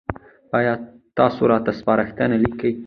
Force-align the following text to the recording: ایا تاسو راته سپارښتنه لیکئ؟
ایا 0.57 0.73
تاسو 1.17 1.41
راته 1.51 1.71
سپارښتنه 1.79 2.35
لیکئ؟ 2.43 2.71